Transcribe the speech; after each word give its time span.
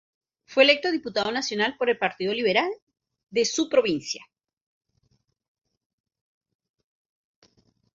Fue 0.47 0.63
electo 0.63 0.91
diputado 0.91 1.31
nacional 1.31 1.75
por 1.77 1.87
el 1.87 1.95
partido 1.99 2.33
liberal 2.33 2.71
de 3.29 3.45
su 3.45 3.69
provincia. 3.69 4.23